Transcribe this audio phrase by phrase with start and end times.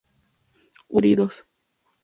[0.87, 1.45] Hubo dos heridos.